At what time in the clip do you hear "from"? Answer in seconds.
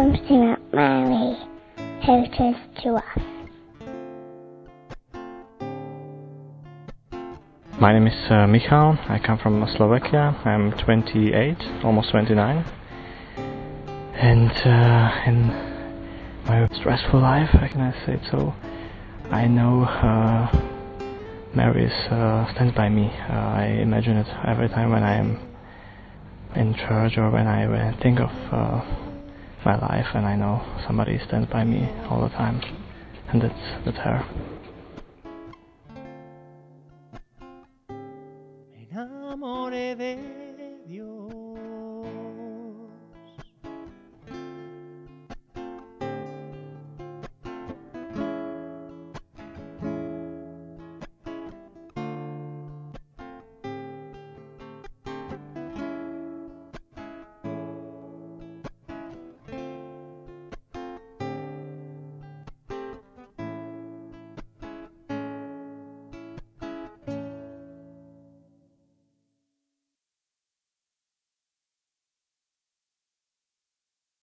9.36-9.62